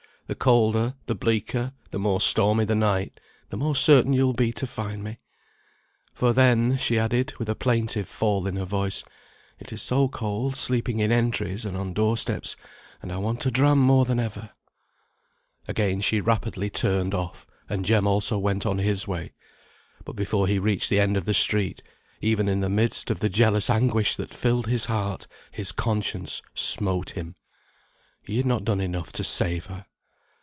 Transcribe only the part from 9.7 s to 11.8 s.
is so cold sleeping in entries, and